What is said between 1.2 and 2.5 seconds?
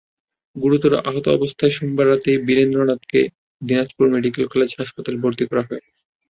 অবস্থায় সোমবার রাতেই